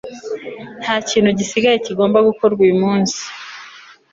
nta 0.81 0.95
kintu 1.09 1.29
gisigaye 1.39 1.77
kigomba 1.85 2.17
gukorwa 2.27 2.59
uyu 2.65 2.75
munsi 2.83 3.19